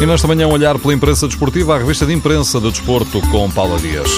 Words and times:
E 0.00 0.06
nesta 0.06 0.28
manhã, 0.28 0.46
um 0.46 0.52
olhar 0.52 0.78
pela 0.78 0.94
imprensa 0.94 1.26
desportiva, 1.26 1.74
a 1.74 1.78
revista 1.78 2.06
de 2.06 2.12
imprensa 2.12 2.60
do 2.60 2.70
desporto 2.70 3.20
com 3.32 3.50
Paula 3.50 3.80
Dias. 3.80 4.08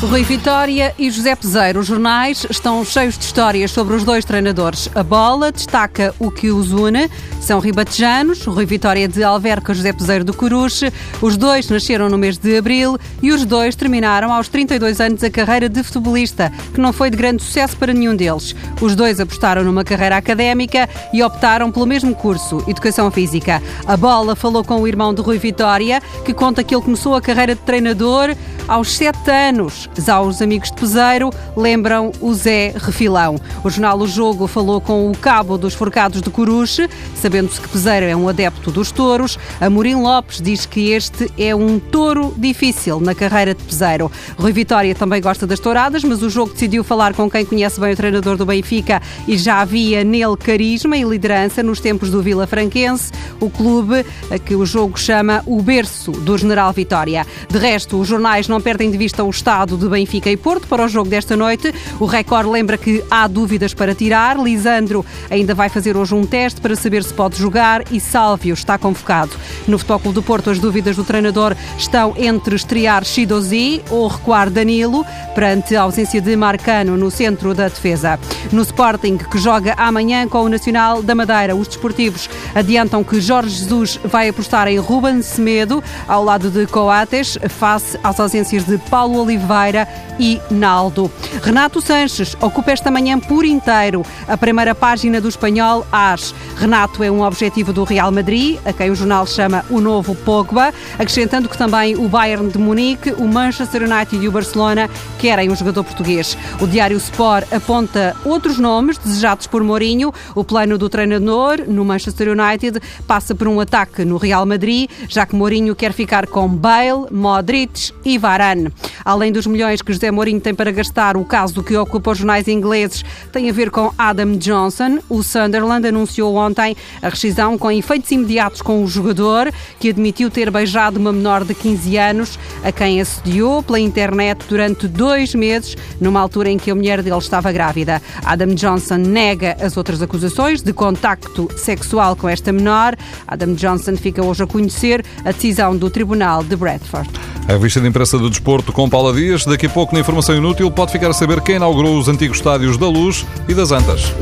Rui 0.00 0.22
Vitória 0.22 0.94
e 0.96 1.10
José 1.10 1.34
Peseiro. 1.34 1.80
Os 1.80 1.86
jornais 1.86 2.46
estão 2.48 2.84
cheios 2.84 3.18
de 3.18 3.24
histórias 3.24 3.70
sobre 3.70 3.94
os 3.94 4.04
dois 4.04 4.24
treinadores. 4.24 4.88
A 4.94 5.02
bola 5.02 5.50
destaca 5.50 6.14
o 6.20 6.30
que 6.30 6.50
os 6.50 6.70
une. 6.72 7.10
São 7.40 7.58
ribatejanos, 7.58 8.44
Rui 8.44 8.64
Vitória 8.64 9.08
de 9.08 9.24
Alverca, 9.24 9.74
José 9.74 9.92
Peseiro 9.92 10.24
do 10.24 10.32
Coruche. 10.34 10.92
Os 11.20 11.36
dois 11.36 11.68
nasceram 11.68 12.08
no 12.08 12.18
mês 12.18 12.38
de 12.38 12.56
abril 12.56 12.98
e 13.20 13.32
os 13.32 13.44
dois 13.44 13.74
terminaram 13.74 14.32
aos 14.32 14.48
32 14.48 15.00
anos 15.00 15.24
a 15.24 15.30
carreira 15.30 15.68
de 15.68 15.82
futebolista, 15.82 16.52
que 16.72 16.80
não 16.80 16.92
foi 16.92 17.10
de 17.10 17.16
grande 17.16 17.42
sucesso 17.42 17.76
para 17.76 17.92
nenhum 17.92 18.14
deles. 18.14 18.54
Os 18.80 18.94
dois 18.94 19.18
apostaram 19.18 19.64
numa 19.64 19.84
carreira 19.84 20.16
académica 20.16 20.88
e 21.12 21.22
optaram 21.22 21.72
pelo 21.72 21.86
mesmo 21.86 22.14
curso, 22.14 22.62
Educação 22.68 23.10
Física. 23.10 23.62
A 23.86 23.96
bola 23.96 24.36
falou 24.36 24.62
com 24.62 24.80
o 24.80 24.86
irmão 24.86 25.12
de 25.14 25.23
Rui 25.24 25.38
Vitória, 25.38 26.02
que 26.22 26.34
conta 26.34 26.62
que 26.62 26.74
ele 26.74 26.82
começou 26.82 27.14
a 27.14 27.20
carreira 27.20 27.54
de 27.54 27.62
treinador 27.62 28.36
aos 28.68 28.92
7 28.92 29.30
anos. 29.30 29.88
Já 29.96 30.20
os 30.20 30.42
amigos 30.42 30.70
de 30.70 30.76
Peseiro 30.76 31.30
lembram 31.56 32.12
o 32.20 32.34
Zé 32.34 32.74
Refilão. 32.76 33.36
O 33.62 33.70
jornal 33.70 33.98
O 33.98 34.06
Jogo 34.06 34.46
falou 34.46 34.82
com 34.82 35.10
o 35.10 35.16
cabo 35.16 35.56
dos 35.56 35.72
forcados 35.72 36.20
de 36.20 36.28
Coruche, 36.28 36.88
sabendo-se 37.14 37.58
que 37.58 37.68
Peseiro 37.68 38.04
é 38.04 38.14
um 38.14 38.28
adepto 38.28 38.70
dos 38.70 38.92
touros. 38.92 39.38
Amorim 39.62 39.94
Lopes 39.94 40.42
diz 40.42 40.66
que 40.66 40.90
este 40.90 41.32
é 41.38 41.54
um 41.54 41.78
touro 41.78 42.34
difícil 42.36 43.00
na 43.00 43.14
carreira 43.14 43.54
de 43.54 43.62
Peseiro. 43.62 44.12
Rui 44.36 44.52
Vitória 44.52 44.94
também 44.94 45.22
gosta 45.22 45.46
das 45.46 45.58
touradas, 45.58 46.04
mas 46.04 46.22
o 46.22 46.28
jogo 46.28 46.52
decidiu 46.52 46.84
falar 46.84 47.14
com 47.14 47.30
quem 47.30 47.46
conhece 47.46 47.80
bem 47.80 47.94
o 47.94 47.96
treinador 47.96 48.36
do 48.36 48.44
Benfica 48.44 49.00
e 49.26 49.38
já 49.38 49.62
havia 49.62 50.04
nele 50.04 50.36
carisma 50.36 50.98
e 50.98 51.02
liderança 51.02 51.62
nos 51.62 51.80
tempos 51.80 52.10
do 52.10 52.22
Vila 52.22 52.46
Franquense, 52.46 53.10
o 53.40 53.48
clube 53.48 54.04
que 54.44 54.54
o 54.54 54.66
jogo 54.66 54.98
chama 54.98 55.13
o 55.46 55.62
berço 55.62 56.10
do 56.10 56.36
General 56.36 56.72
Vitória. 56.72 57.26
De 57.48 57.58
resto, 57.58 58.00
os 58.00 58.08
jornais 58.08 58.48
não 58.48 58.60
perdem 58.60 58.90
de 58.90 58.98
vista 58.98 59.22
o 59.22 59.30
estado 59.30 59.76
de 59.76 59.88
Benfica 59.88 60.28
e 60.28 60.36
Porto 60.36 60.66
para 60.66 60.84
o 60.84 60.88
jogo 60.88 61.08
desta 61.08 61.36
noite. 61.36 61.72
O 62.00 62.04
Record 62.04 62.48
lembra 62.48 62.76
que 62.76 63.04
há 63.10 63.26
dúvidas 63.28 63.72
para 63.74 63.94
tirar. 63.94 64.36
Lisandro 64.36 65.04
ainda 65.30 65.54
vai 65.54 65.68
fazer 65.68 65.96
hoje 65.96 66.14
um 66.14 66.26
teste 66.26 66.60
para 66.60 66.74
saber 66.74 67.04
se 67.04 67.14
pode 67.14 67.36
jogar 67.36 67.84
e 67.92 68.00
Sálvio 68.00 68.54
está 68.54 68.76
convocado. 68.76 69.32
No 69.68 69.78
Futebol 69.78 70.00
Clube 70.00 70.14
do 70.14 70.22
Porto, 70.22 70.50
as 70.50 70.58
dúvidas 70.58 70.96
do 70.96 71.04
treinador 71.04 71.54
estão 71.78 72.14
entre 72.16 72.56
estrear 72.56 73.04
Shidozi 73.04 73.82
ou 73.90 74.08
recuar 74.08 74.50
Danilo 74.50 75.06
perante 75.34 75.76
a 75.76 75.82
ausência 75.82 76.20
de 76.20 76.34
Marcano 76.36 76.96
no 76.96 77.10
centro 77.10 77.54
da 77.54 77.68
defesa. 77.68 78.18
No 78.50 78.62
Sporting, 78.62 79.16
que 79.16 79.38
joga 79.38 79.74
amanhã 79.76 80.26
com 80.28 80.42
o 80.42 80.48
Nacional 80.48 81.02
da 81.02 81.14
Madeira, 81.14 81.54
os 81.54 81.68
desportivos 81.68 82.28
adiantam 82.54 83.04
que 83.04 83.20
Jorge 83.20 83.50
Jesus 83.50 83.98
vai 84.04 84.28
apostar 84.28 84.68
em 84.68 84.78
Ruben 85.04 85.20
Semedo 85.20 85.84
ao 86.08 86.24
lado 86.24 86.48
de 86.48 86.66
Coates, 86.66 87.36
face 87.50 87.98
às 88.02 88.18
ausências 88.18 88.64
de 88.64 88.78
Paulo 88.78 89.22
Oliveira 89.22 89.86
e 90.18 90.40
Naldo. 90.50 91.10
Renato 91.42 91.82
Sanches 91.82 92.34
ocupa 92.40 92.72
esta 92.72 92.90
manhã 92.90 93.18
por 93.18 93.44
inteiro 93.44 94.02
a 94.26 94.34
primeira 94.36 94.74
página 94.74 95.20
do 95.20 95.28
espanhol 95.28 95.86
AS. 95.92 96.34
Renato 96.56 97.02
é 97.02 97.10
um 97.10 97.20
objetivo 97.20 97.70
do 97.70 97.84
Real 97.84 98.10
Madrid, 98.10 98.58
a 98.64 98.72
quem 98.72 98.90
o 98.90 98.94
jornal 98.94 99.26
chama 99.26 99.62
o 99.68 99.78
novo 99.78 100.14
Pogba, 100.14 100.72
acrescentando 100.94 101.50
que 101.50 101.58
também 101.58 101.96
o 101.96 102.08
Bayern 102.08 102.48
de 102.48 102.58
Munique, 102.58 103.12
o 103.12 103.26
Manchester 103.26 103.82
United 103.82 104.24
e 104.24 104.28
o 104.28 104.32
Barcelona 104.32 104.88
querem 105.18 105.50
um 105.50 105.56
jogador 105.56 105.84
português. 105.84 106.36
O 106.60 106.66
diário 106.66 106.96
Sport 106.96 107.52
aponta 107.52 108.16
outros 108.24 108.58
nomes 108.58 108.96
desejados 108.96 109.46
por 109.46 109.62
Mourinho. 109.62 110.14
O 110.34 110.44
plano 110.44 110.78
do 110.78 110.88
treinador 110.88 111.64
no 111.66 111.84
Manchester 111.84 112.28
United 112.28 112.80
passa 113.06 113.34
por 113.34 113.48
um 113.48 113.60
ataque 113.60 114.04
no 114.04 114.16
Real 114.16 114.46
Madrid, 114.46 114.88
já 115.08 115.26
que 115.26 115.34
Mourinho 115.34 115.74
quer 115.74 115.92
ficar 115.92 116.26
com 116.26 116.48
Bale, 116.48 117.06
Modric 117.10 117.92
e 118.04 118.18
Varane. 118.18 118.72
Além 119.04 119.30
dos 119.30 119.46
milhões 119.46 119.82
que 119.82 119.92
José 119.92 120.10
Mourinho 120.10 120.40
tem 120.40 120.54
para 120.54 120.70
gastar, 120.70 121.16
o 121.16 121.24
caso 121.24 121.62
que 121.62 121.76
ocupa 121.76 122.12
os 122.12 122.18
jornais 122.18 122.48
ingleses 122.48 123.04
tem 123.32 123.50
a 123.50 123.52
ver 123.52 123.70
com 123.70 123.92
Adam 123.98 124.36
Johnson. 124.36 124.98
O 125.08 125.22
Sunderland 125.22 125.86
anunciou 125.86 126.34
ontem 126.36 126.76
a 127.02 127.08
rescisão 127.08 127.58
com 127.58 127.70
efeitos 127.70 128.10
imediatos 128.10 128.62
com 128.62 128.82
o 128.82 128.86
jogador, 128.86 129.52
que 129.78 129.90
admitiu 129.90 130.30
ter 130.30 130.50
beijado 130.50 130.98
uma 130.98 131.12
menor 131.12 131.44
de 131.44 131.54
15 131.54 131.96
anos, 131.98 132.38
a 132.62 132.72
quem 132.72 133.00
assediou 133.00 133.62
pela 133.62 133.78
internet 133.78 134.46
durante 134.48 134.88
dois 134.88 135.34
meses, 135.34 135.76
numa 136.00 136.20
altura 136.20 136.50
em 136.50 136.56
que 136.56 136.70
a 136.70 136.74
mulher 136.74 137.02
dele 137.02 137.18
estava 137.18 137.52
grávida. 137.52 138.00
Adam 138.24 138.54
Johnson 138.54 138.96
nega 138.96 139.56
as 139.60 139.76
outras 139.76 140.00
acusações 140.00 140.62
de 140.62 140.72
contacto 140.72 141.48
sexual 141.56 142.16
com 142.16 142.28
esta 142.28 142.52
menor. 142.52 142.96
Adam 143.26 143.54
Johnson 143.54 143.96
fica 143.96 144.24
hoje 144.24 144.42
a 144.42 144.46
conhecer 144.46 145.04
a 145.24 145.32
decisão 145.32 145.76
do 145.76 145.90
Tribunal 145.90 146.42
de 146.42 146.56
Bradford. 146.56 147.33
A 147.46 147.52
revista 147.52 147.80
de 147.80 147.88
imprensa 147.88 148.18
do 148.18 148.30
desporto 148.30 148.72
com 148.72 148.88
Paula 148.88 149.12
Dias. 149.12 149.44
Daqui 149.44 149.66
a 149.66 149.70
pouco, 149.70 149.94
na 149.94 150.00
informação 150.00 150.34
inútil, 150.34 150.70
pode 150.70 150.92
ficar 150.92 151.10
a 151.10 151.14
saber 151.14 151.40
quem 151.42 151.56
inaugurou 151.56 151.98
os 151.98 152.08
antigos 152.08 152.38
estádios 152.38 152.78
da 152.78 152.88
Luz 152.88 153.26
e 153.48 153.54
das 153.54 153.70
Antas. 153.70 154.12